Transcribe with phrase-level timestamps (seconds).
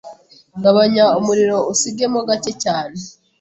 [0.63, 2.97] gabanya umuriro usigemo gake cyane,